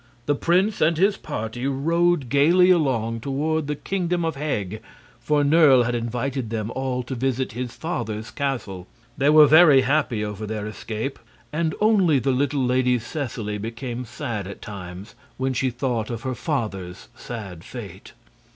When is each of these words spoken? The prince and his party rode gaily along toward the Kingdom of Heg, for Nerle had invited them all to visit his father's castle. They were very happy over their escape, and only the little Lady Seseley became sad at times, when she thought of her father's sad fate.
The 0.25 0.33
prince 0.33 0.81
and 0.81 0.97
his 0.97 1.15
party 1.15 1.67
rode 1.67 2.29
gaily 2.29 2.71
along 2.71 3.19
toward 3.19 3.67
the 3.67 3.75
Kingdom 3.75 4.25
of 4.25 4.35
Heg, 4.35 4.81
for 5.19 5.43
Nerle 5.43 5.83
had 5.83 5.93
invited 5.93 6.49
them 6.49 6.71
all 6.73 7.03
to 7.03 7.13
visit 7.13 7.51
his 7.51 7.75
father's 7.75 8.31
castle. 8.31 8.87
They 9.15 9.29
were 9.29 9.45
very 9.45 9.81
happy 9.81 10.25
over 10.25 10.47
their 10.47 10.65
escape, 10.65 11.19
and 11.53 11.75
only 11.79 12.17
the 12.17 12.31
little 12.31 12.65
Lady 12.65 12.97
Seseley 12.97 13.59
became 13.59 14.03
sad 14.03 14.47
at 14.47 14.59
times, 14.63 15.13
when 15.37 15.53
she 15.53 15.69
thought 15.69 16.09
of 16.09 16.23
her 16.23 16.33
father's 16.33 17.07
sad 17.15 17.63
fate. 17.63 18.13